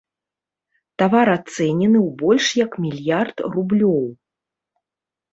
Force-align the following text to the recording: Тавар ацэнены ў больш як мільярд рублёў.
Тавар 1.01 1.29
ацэнены 1.33 1.99
ў 1.99 2.09
больш 2.21 2.45
як 2.65 2.71
мільярд 2.85 3.37
рублёў. 3.57 4.01